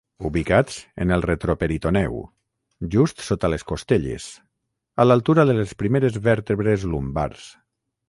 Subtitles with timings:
[0.27, 2.17] Ubicats en el retroperitoneu,
[2.97, 4.27] just sota les costelles,
[5.05, 7.51] a l'altura de les primeres vèrtebres lumbars.